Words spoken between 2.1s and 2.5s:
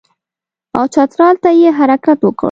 وکړ.